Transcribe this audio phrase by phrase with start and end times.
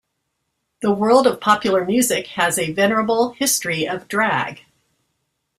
[0.81, 4.61] The world of popular music has a venerable history of drag.